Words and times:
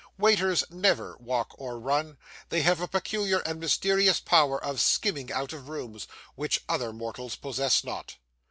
Waiters 0.17 0.63
never 0.71 1.15
walk 1.17 1.53
or 1.59 1.77
run. 1.79 2.17
They 2.49 2.63
have 2.63 2.81
a 2.81 2.87
peculiar 2.87 3.37
and 3.41 3.59
mysterious 3.59 4.19
power 4.19 4.57
of 4.63 4.81
skimming 4.81 5.31
out 5.31 5.53
of 5.53 5.69
rooms, 5.69 6.07
which 6.33 6.59
other 6.67 6.91
mortals 6.91 7.35
possess 7.35 7.83
not. 7.83 8.15